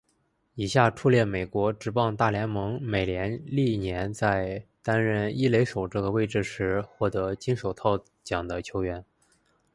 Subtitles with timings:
[0.55, 9.05] 以下列出美国职棒大联盟美联历年在担任一垒手这个位置时获得金手套奖的球员。